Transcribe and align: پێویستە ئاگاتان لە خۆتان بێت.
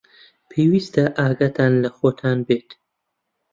پێویستە 0.49 1.03
ئاگاتان 1.17 1.73
لە 1.83 1.89
خۆتان 1.97 2.39
بێت. 2.47 2.69